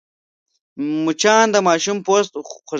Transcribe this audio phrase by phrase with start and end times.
[1.03, 2.67] مچان د ماشوم پوست خوږوي